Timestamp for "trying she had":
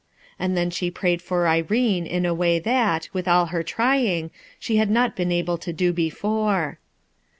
3.61-4.89